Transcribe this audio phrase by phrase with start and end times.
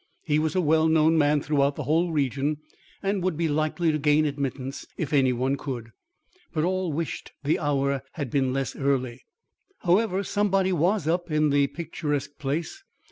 [0.23, 2.57] He was a well known man throughout the whole region,
[3.03, 5.91] and would be likely to gain admittance if any one could.
[6.53, 9.25] But all wished the hour had been less early.
[9.83, 12.83] However, somebody was up in the picturesque place.